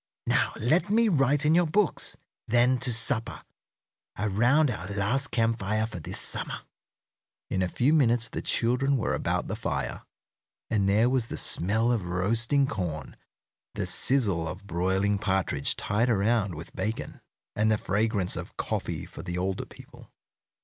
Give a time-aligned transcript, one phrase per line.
[0.25, 2.17] "Now let me write in your books;
[2.47, 3.43] then to supper,
[4.17, 6.61] around our last camp fire for this summer."
[7.51, 10.01] In a few minutes the children were about the fire,
[10.71, 13.15] and there was the smell of roasting corn,
[13.75, 17.21] the sizzle of broiling partridge tied around with bacon,
[17.55, 20.09] and the fragrance of coffee for the older people.